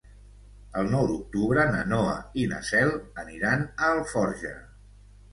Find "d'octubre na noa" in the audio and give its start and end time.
1.09-2.15